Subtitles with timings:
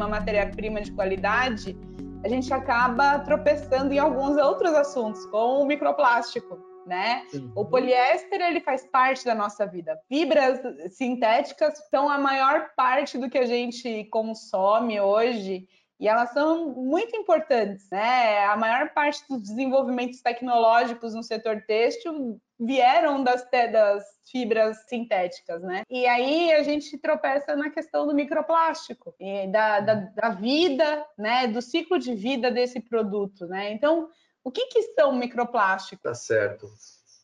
[0.00, 1.76] uma matéria-prima de qualidade,
[2.24, 7.22] a gente acaba tropeçando em alguns outros assuntos, como o microplástico né?
[7.54, 9.96] O poliéster ele faz parte da nossa vida.
[10.08, 10.60] Fibras
[10.92, 15.68] sintéticas são a maior parte do que a gente consome hoje
[16.00, 18.46] e elas são muito importantes, né?
[18.46, 25.82] A maior parte dos desenvolvimentos tecnológicos no setor têxtil vieram das, das fibras sintéticas, né?
[25.90, 29.14] E aí a gente tropeça na questão do microplástico,
[29.52, 31.46] da, da, da vida, né?
[31.46, 33.70] Do ciclo de vida desse produto, né?
[33.70, 34.08] Então,
[34.42, 36.02] o que, que são microplásticos?
[36.02, 36.66] Tá certo.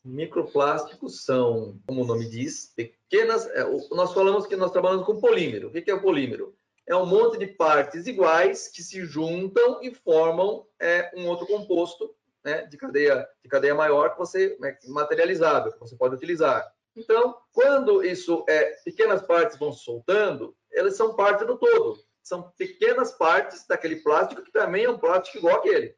[0.04, 3.46] Microplásticos são, como o nome diz, pequenas.
[3.46, 5.68] É, nós falamos que nós trabalhamos com polímero.
[5.68, 6.54] O que, que é o polímero?
[6.86, 12.14] É um monte de partes iguais que se juntam e formam é, um outro composto
[12.44, 16.64] né, de, cadeia, de cadeia maior que você é materializável, que você pode utilizar.
[16.94, 21.98] Então, quando isso é pequenas partes vão se soltando, elas são parte do todo.
[22.22, 25.96] São pequenas partes daquele plástico que também é um plástico igual aquele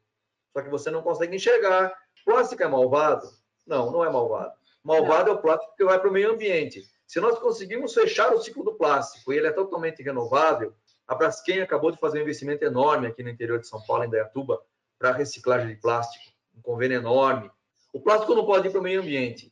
[0.53, 1.93] só que você não consegue enxergar.
[2.25, 3.27] Plástico é malvado?
[3.65, 4.53] Não, não é malvado.
[4.83, 5.35] Malvado não.
[5.35, 6.83] é o plástico que vai para o meio ambiente.
[7.09, 10.75] Se nós conseguimos fechar o ciclo do plástico e ele é totalmente renovável,
[11.07, 14.09] a Braskem acabou de fazer um investimento enorme aqui no interior de São Paulo, em
[14.11, 14.61] Dayatuba,
[14.99, 16.23] para reciclagem de plástico,
[16.55, 17.49] um convênio enorme.
[17.91, 19.51] O plástico não pode ir para o meio ambiente.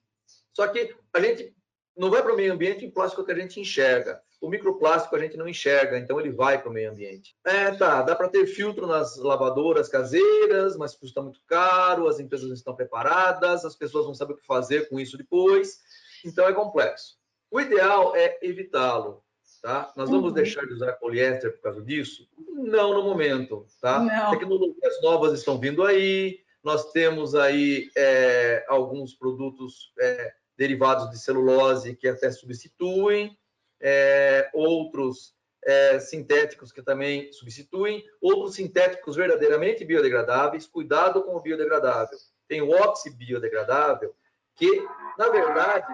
[0.54, 1.52] Só que a gente
[1.98, 4.22] não vai para o meio ambiente em plástico que a gente enxerga.
[4.40, 7.36] O microplástico a gente não enxerga, então ele vai para o meio ambiente.
[7.44, 12.48] É, tá, dá para ter filtro nas lavadoras caseiras, mas custa muito caro, as empresas
[12.48, 15.80] não estão preparadas, as pessoas não sabem o que fazer com isso depois,
[16.24, 17.18] então é complexo.
[17.50, 19.24] O ideal é evitá-lo,
[19.62, 19.94] tá?
[19.96, 20.34] Nós vamos uhum.
[20.34, 22.28] deixar de usar poliéster por causa disso?
[22.38, 24.00] Não no momento, tá?
[24.00, 24.32] Não.
[24.32, 31.96] Tecnologias novas estão vindo aí, nós temos aí é, alguns produtos é, derivados de celulose
[31.96, 33.38] que até substituem,
[33.80, 40.66] é, outros é, sintéticos que também substituem, outros sintéticos verdadeiramente biodegradáveis.
[40.66, 42.18] Cuidado com o biodegradável.
[42.48, 44.16] Tem o oxi biodegradável,
[44.58, 44.86] que,
[45.18, 45.88] na verdade,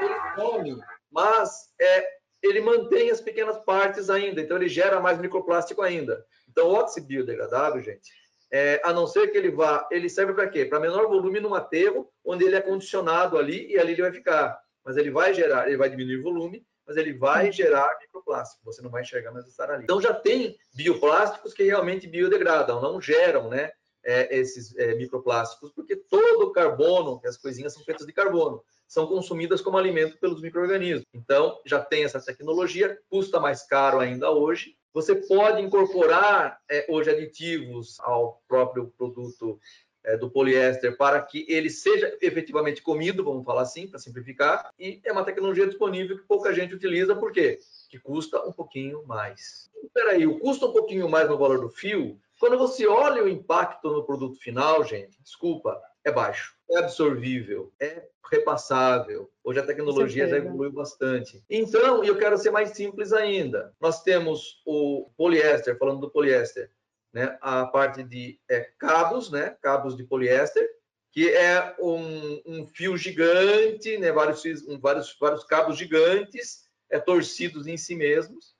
[0.00, 0.80] ele come,
[1.10, 2.06] mas é,
[2.42, 6.24] ele mantém as pequenas partes ainda, então ele gera mais microplástico ainda.
[6.48, 8.10] Então, o oxi biodegradável, gente,
[8.50, 10.64] é, a não ser que ele vá, ele serve para quê?
[10.64, 14.58] Para menor volume no aterro, onde ele é condicionado ali e ali ele vai ficar.
[14.84, 18.82] Mas ele vai gerar, ele vai diminuir o volume mas ele vai gerar microplástico, você
[18.82, 19.84] não vai enxergar, mas estar ali.
[19.84, 23.70] Então já tem bioplásticos que realmente biodegradam, não geram, né?
[24.02, 29.06] É, esses é, microplásticos, porque todo o carbono, as coisinhas são feitas de carbono, são
[29.06, 31.04] consumidas como alimento pelos micro-organismos.
[31.12, 34.74] Então, já tem essa tecnologia, custa mais caro ainda hoje.
[34.94, 39.60] Você pode incorporar é, hoje aditivos ao próprio produto
[40.02, 45.00] é, do poliéster para que ele seja efetivamente comido, vamos falar assim, para simplificar, e
[45.04, 47.58] é uma tecnologia disponível que pouca gente utiliza, por quê?
[47.88, 49.70] Que custa um pouquinho mais.
[49.84, 53.28] Espera aí, o custa um pouquinho mais no valor do fio, quando você olha o
[53.28, 59.30] impacto no produto final, gente, desculpa, é baixo, é absorvível, é repassável.
[59.44, 61.44] Hoje a tecnologia já evoluiu bastante.
[61.50, 63.74] Então, eu quero ser mais simples ainda.
[63.78, 66.70] Nós temos o poliéster, falando do poliéster,
[67.12, 70.66] né, a parte de é, cabos, né, cabos de poliéster,
[71.12, 77.66] que é um, um fio gigante, né, vários, um, vários, vários cabos gigantes é, torcidos
[77.66, 78.54] em si mesmos,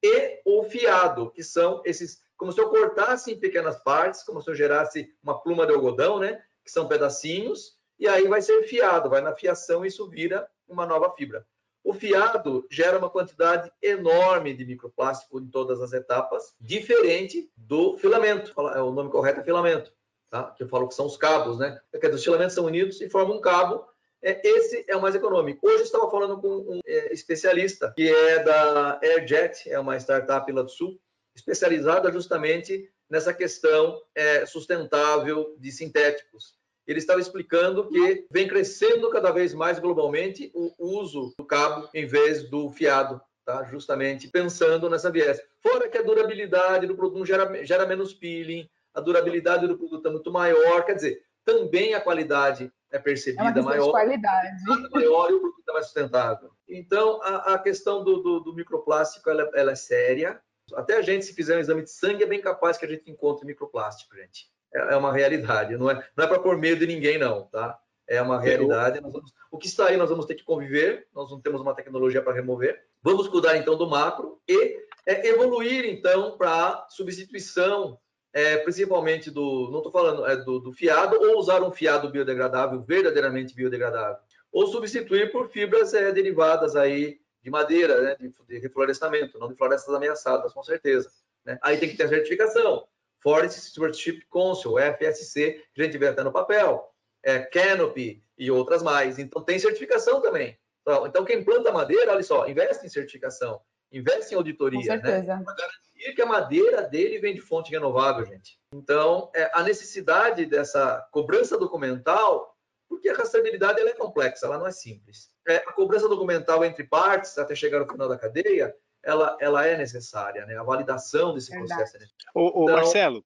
[0.00, 4.50] e o fiado, que são esses, como se eu cortasse em pequenas partes, como se
[4.50, 9.08] eu gerasse uma pluma de algodão, né, que são pedacinhos, e aí vai ser fiado,
[9.08, 11.46] vai na fiação e isso vira uma nova fibra.
[11.82, 18.52] O fiado gera uma quantidade enorme de microplástico em todas as etapas, diferente do filamento.
[18.74, 19.90] É, o nome correto é filamento,
[20.28, 20.50] tá?
[20.50, 21.80] que eu falo que são os cabos, né?
[21.92, 23.86] Quer dizer, os filamentos são unidos e formam um cabo.
[24.22, 25.66] É, esse é o mais econômico.
[25.66, 30.52] Hoje eu estava falando com um é, especialista que é da Airjet, é uma startup
[30.52, 31.00] lá do Sul,
[31.34, 36.54] especializada justamente nessa questão é, sustentável de sintéticos
[36.86, 42.06] ele estava explicando que vem crescendo cada vez mais globalmente o uso do cabo em
[42.06, 43.64] vez do fiado, tá?
[43.64, 45.40] justamente pensando nessa viés.
[45.62, 50.10] Fora que a durabilidade do produto gera, gera menos peeling, a durabilidade do produto é
[50.10, 54.62] muito maior, quer dizer, também a qualidade é percebida é maior, qualidade.
[54.92, 56.50] maior e o produto é mais sustentável.
[56.68, 60.40] Então, a, a questão do, do, do microplástico ela, ela, é séria.
[60.72, 63.10] Até a gente, se fizer um exame de sangue, é bem capaz que a gente
[63.10, 64.48] encontre microplástico, gente.
[64.74, 65.76] É, é uma realidade.
[65.76, 67.78] Não é, não é para pôr medo em ninguém, não, tá?
[68.06, 69.00] É uma realidade.
[69.00, 72.22] Vamos, o que está aí nós vamos ter que conviver, nós não temos uma tecnologia
[72.22, 72.82] para remover.
[73.02, 77.98] Vamos cuidar, então, do macro e é, evoluir, então, para substituição,
[78.32, 82.82] é, principalmente do, não estou falando é, do, do fiado, ou usar um fiado biodegradável,
[82.82, 84.16] verdadeiramente biodegradável,
[84.52, 89.54] ou substituir por fibras é, derivadas aí de madeira, né, de, de reflorestamento, não de
[89.54, 91.10] florestas ameaçadas, com certeza
[91.44, 91.58] Né?
[91.62, 92.88] Aí tem que ter a certificação.
[93.22, 96.90] Forest Stewardship Council, FSC, que a gente vê até no papel,
[97.22, 99.18] é, Canopy e outras mais.
[99.18, 100.58] Então tem certificação também.
[100.80, 105.00] Então, então, quem planta madeira, olha só, investe em certificação, investe em auditoria, Com né?
[105.00, 105.36] certeza.
[105.36, 105.42] né?
[105.44, 108.58] Para garantir que a madeira dele vem de fonte renovável, gente.
[108.74, 112.53] Então, é, a necessidade dessa cobrança documental,
[112.88, 115.30] porque a rastreabilidade ela é complexa, ela não é simples.
[115.46, 119.76] É, a cobrança documental entre partes, até chegar ao final da cadeia, ela, ela é
[119.76, 120.56] necessária, né?
[120.56, 121.74] A validação desse Verdade.
[121.74, 122.32] processo é necessária.
[122.34, 123.24] Ô, ô então, Marcelo,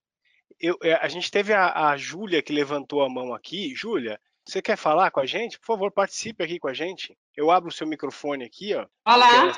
[0.60, 3.74] eu, é, a gente teve a, a Júlia que levantou a mão aqui.
[3.74, 5.58] Júlia, você quer falar com a gente?
[5.58, 7.16] Por favor, participe aqui com a gente.
[7.36, 8.86] Eu abro o seu microfone aqui, ó.
[9.06, 9.52] Olá.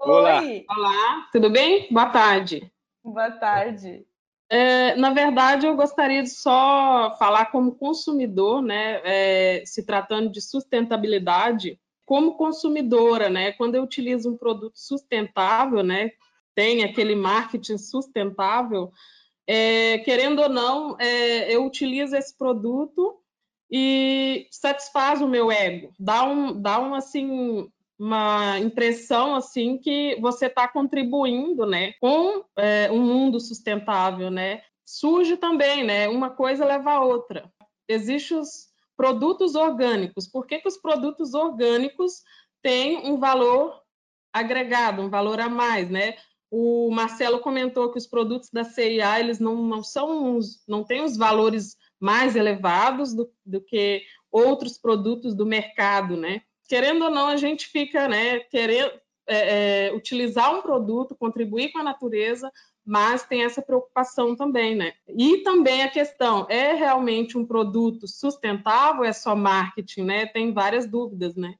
[0.00, 0.42] Olá.
[0.68, 1.88] Olá, tudo bem?
[1.90, 2.72] Boa tarde.
[3.04, 4.07] Boa tarde.
[4.50, 9.00] É, na verdade, eu gostaria de só falar como consumidor, né?
[9.04, 13.52] É, se tratando de sustentabilidade, como consumidora, né?
[13.52, 16.12] Quando eu utilizo um produto sustentável, né?
[16.54, 18.90] Tem aquele marketing sustentável,
[19.46, 23.18] é, querendo ou não, é, eu utilizo esse produto
[23.70, 30.46] e satisfaz o meu ego, dá um, dá um assim uma impressão assim que você
[30.46, 34.62] está contribuindo, né, com é, um mundo sustentável, né?
[34.86, 36.08] Surge também, né?
[36.08, 37.52] Uma coisa leva a outra.
[37.86, 40.26] Existem os produtos orgânicos.
[40.26, 42.22] Por que, que os produtos orgânicos
[42.62, 43.82] têm um valor
[44.32, 46.16] agregado, um valor a mais, né?
[46.50, 51.16] O Marcelo comentou que os produtos da CIA eles não, não são não têm os
[51.16, 56.42] valores mais elevados do, do que outros produtos do mercado, né?
[56.68, 58.92] Querendo ou não, a gente fica, né, querendo
[59.26, 62.50] é, é, utilizar um produto, contribuir com a natureza,
[62.84, 64.94] mas tem essa preocupação também, né?
[65.06, 70.26] E também a questão, é realmente um produto sustentável, é só marketing, né?
[70.26, 71.54] Tem várias dúvidas, né?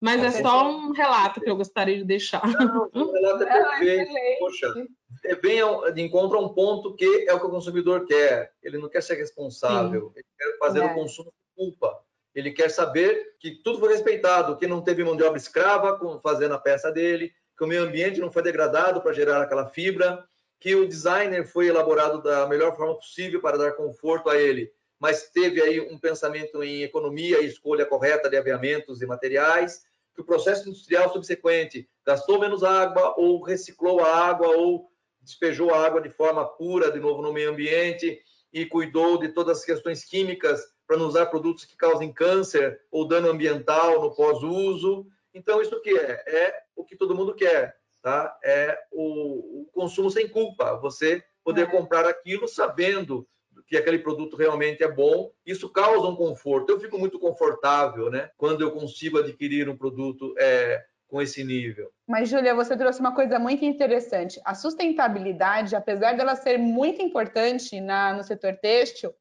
[0.00, 2.46] Mas é só um relato que eu gostaria de deixar.
[2.46, 4.38] Não, o relato é perfeito.
[4.38, 4.86] Poxa,
[5.24, 5.60] é bem
[5.94, 8.52] de encontro a um ponto que é o que o consumidor quer.
[8.62, 10.12] Ele não quer ser responsável, Sim.
[10.16, 10.84] ele quer fazer é.
[10.84, 11.98] o consumo com culpa.
[12.38, 16.54] Ele quer saber que tudo foi respeitado, que não teve mão de obra escrava fazendo
[16.54, 20.24] a peça dele, que o meio ambiente não foi degradado para gerar aquela fibra,
[20.60, 25.28] que o designer foi elaborado da melhor forma possível para dar conforto a ele, mas
[25.30, 29.82] teve aí um pensamento em economia e escolha correta de aviamentos e materiais,
[30.14, 35.84] que o processo industrial subsequente gastou menos água ou reciclou a água ou despejou a
[35.84, 40.04] água de forma pura de novo no meio ambiente e cuidou de todas as questões
[40.04, 45.06] químicas para não usar produtos que causem câncer ou dano ambiental no pós-uso.
[45.32, 46.24] Então, isso que é?
[46.26, 48.38] É o que todo mundo quer tá?
[48.42, 51.66] É o, o consumo sem culpa, você poder é.
[51.66, 53.26] comprar aquilo sabendo
[53.66, 56.70] que aquele produto realmente é bom, isso causa um conforto.
[56.70, 58.30] Eu fico muito confortável, né?
[58.36, 61.90] Quando eu consigo adquirir um produto é, com esse nível.
[62.06, 64.40] Mas, Júlia, você trouxe uma coisa muito interessante.
[64.44, 69.12] A sustentabilidade, apesar dela ser muito importante na, no setor têxtil,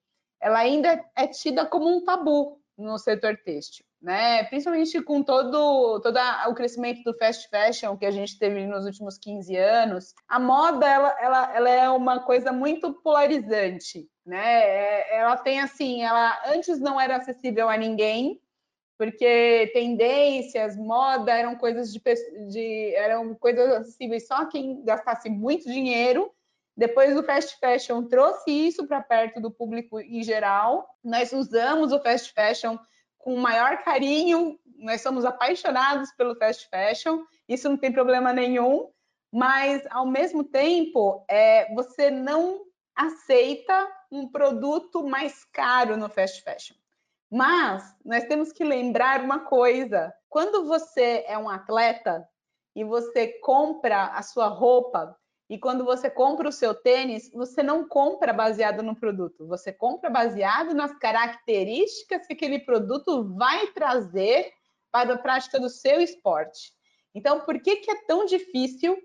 [0.42, 4.44] ela ainda é tida como um tabu no setor têxtil né?
[4.46, 6.18] Principalmente com todo, todo
[6.48, 10.88] o crescimento do fast fashion que a gente teve nos últimos 15 anos, a moda
[10.88, 14.62] ela, ela, ela é uma coisa muito polarizante, né?
[14.64, 18.40] É, ela tem assim, ela antes não era acessível a ninguém,
[18.98, 22.02] porque tendências, moda eram coisas de,
[22.50, 26.32] de eram coisas acessíveis só a quem gastasse muito dinheiro.
[26.78, 30.88] Depois o fast fashion trouxe isso para perto do público em geral.
[31.04, 32.78] Nós usamos o fast fashion
[33.18, 38.90] com o maior carinho, nós somos apaixonados pelo fast fashion, isso não tem problema nenhum,
[39.34, 42.62] mas ao mesmo tempo, é, você não
[42.96, 46.76] aceita um produto mais caro no fast fashion.
[47.30, 52.28] Mas nós temos que lembrar uma coisa: quando você é um atleta
[52.76, 55.18] e você compra a sua roupa,
[55.50, 60.10] e quando você compra o seu tênis, você não compra baseado no produto, você compra
[60.10, 64.52] baseado nas características que aquele produto vai trazer
[64.92, 66.74] para a prática do seu esporte.
[67.16, 68.98] Então, por que, que é tão difícil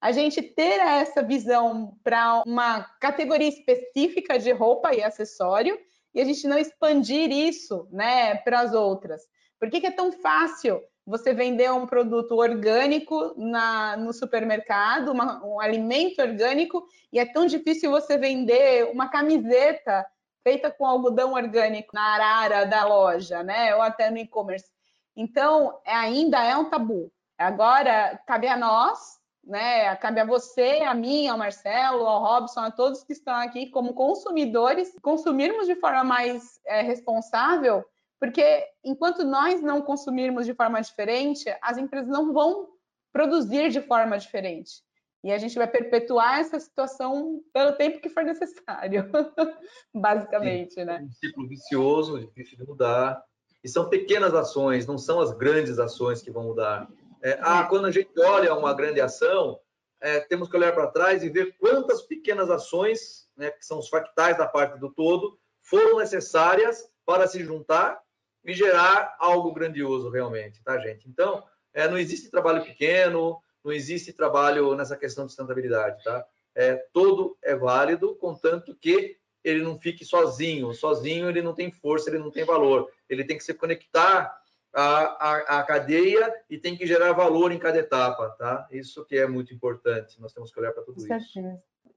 [0.00, 5.78] a gente ter essa visão para uma categoria específica de roupa e acessório
[6.14, 9.22] e a gente não expandir isso né, para as outras?
[9.58, 15.44] Por que, que é tão fácil você vender um produto orgânico na, no supermercado, uma,
[15.44, 20.06] um alimento orgânico, e é tão difícil você vender uma camiseta
[20.44, 23.74] feita com algodão orgânico na arara da loja, né?
[23.74, 24.70] Ou até no e-commerce.
[25.16, 27.12] Então, é, ainda é um tabu.
[27.36, 29.96] Agora, cabe a nós, né?
[29.96, 33.94] Cabe a você, a mim, ao Marcelo, ao Robson, a todos que estão aqui como
[33.94, 37.84] consumidores, consumirmos de forma mais é, responsável
[38.20, 42.68] porque enquanto nós não consumirmos de forma diferente, as empresas não vão
[43.10, 44.82] produzir de forma diferente.
[45.24, 49.10] E a gente vai perpetuar essa situação pelo tempo que for necessário,
[49.94, 51.02] basicamente, Sim, né?
[51.02, 53.22] Um ciclo vicioso, difícil de mudar.
[53.64, 56.88] E são pequenas ações, não são as grandes ações que vão mudar.
[57.22, 59.58] É, ah, quando a gente olha uma grande ação,
[60.00, 63.88] é, temos que olhar para trás e ver quantas pequenas ações, né, que são os
[63.88, 68.00] factais da parte do todo, foram necessárias para se juntar
[68.44, 71.08] e gerar algo grandioso realmente, tá, gente?
[71.08, 76.24] Então, é, não existe trabalho pequeno, não existe trabalho nessa questão de sustentabilidade, tá?
[76.54, 80.72] É, todo é válido, contanto que ele não fique sozinho.
[80.74, 82.90] Sozinho ele não tem força, ele não tem valor.
[83.08, 84.36] Ele tem que se conectar
[84.72, 88.66] à, à, à cadeia e tem que gerar valor em cada etapa, tá?
[88.70, 90.20] Isso que é muito importante.
[90.20, 91.08] Nós temos que olhar para tudo isso.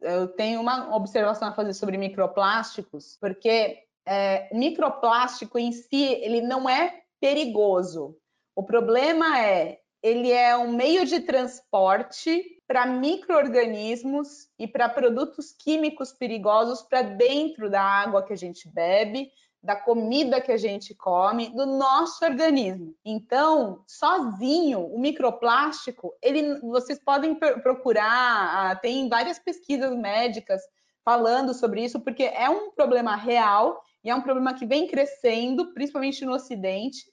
[0.02, 6.70] Eu tenho uma observação a fazer sobre microplásticos, porque é, microplástico em si ele não
[6.70, 8.16] é perigoso.
[8.56, 16.12] O problema é ele é um meio de transporte para microorganismos e para produtos químicos
[16.12, 19.32] perigosos para dentro da água que a gente bebe,
[19.64, 22.94] da comida que a gente come, do nosso organismo.
[23.06, 30.62] Então, sozinho, o microplástico, ele, vocês podem procurar, ah, tem várias pesquisas médicas
[31.06, 35.74] falando sobre isso, porque é um problema real e é um problema que vem crescendo,
[35.74, 37.06] principalmente no Ocidente,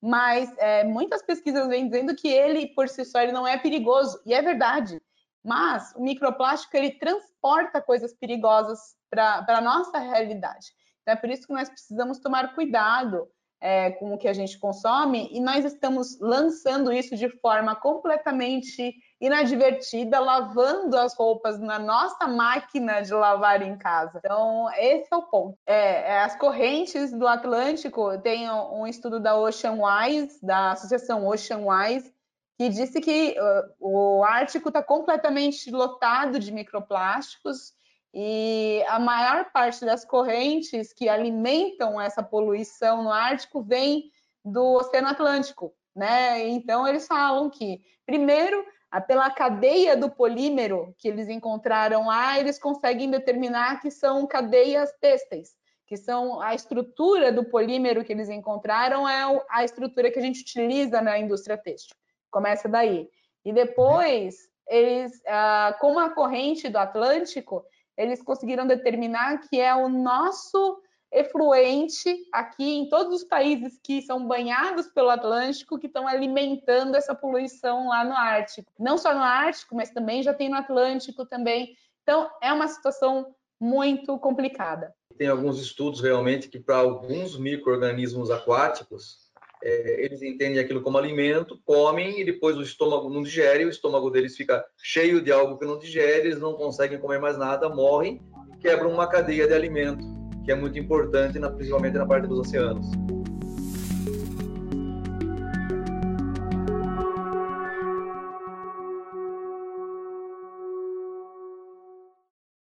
[0.00, 4.20] mas é, muitas pesquisas vêm dizendo que ele, por si só, ele não é perigoso,
[4.24, 5.00] e é verdade.
[5.44, 8.78] Mas o microplástico, ele transporta coisas perigosas
[9.10, 10.66] para a nossa realidade.
[11.02, 13.28] Então, é por isso que nós precisamos tomar cuidado
[13.60, 18.94] é, com o que a gente consome, e nós estamos lançando isso de forma completamente
[19.20, 24.20] inadvertida, lavando as roupas na nossa máquina de lavar em casa.
[24.24, 25.58] Então, esse é o ponto.
[25.66, 31.62] É, é, as correntes do Atlântico, tem um estudo da Ocean Wise, da Associação Ocean
[31.64, 32.14] Wise,
[32.56, 37.72] que disse que uh, o Ártico está completamente lotado de microplásticos
[38.12, 44.10] e a maior parte das correntes que alimentam essa poluição no Ártico vem
[44.44, 46.48] do Oceano Atlântico, né?
[46.48, 48.64] Então eles falam que, primeiro,
[49.06, 55.50] pela cadeia do polímero que eles encontraram lá, eles conseguem determinar que são cadeias têxteis,
[55.86, 60.40] que são a estrutura do polímero que eles encontraram é a estrutura que a gente
[60.40, 61.94] utiliza na indústria têxtil.
[62.30, 63.08] Começa daí.
[63.44, 67.64] E depois, eles, ah, com a corrente do Atlântico,
[67.98, 74.26] eles conseguiram determinar que é o nosso efluente aqui em todos os países que são
[74.26, 78.70] banhados pelo Atlântico que estão alimentando essa poluição lá no Ártico.
[78.78, 81.74] Não só no Ártico, mas também já tem no Atlântico também.
[82.02, 84.94] Então, é uma situação muito complicada.
[85.16, 89.27] Tem alguns estudos realmente que para alguns micro-organismos aquáticos,
[89.62, 94.10] é, eles entendem aquilo como alimento, comem e depois o estômago não digere, o estômago
[94.10, 98.20] deles fica cheio de algo que não digere, eles não conseguem comer mais nada, morrem
[98.54, 100.04] e quebram uma cadeia de alimento,
[100.44, 102.86] que é muito importante, na, principalmente na parte dos oceanos.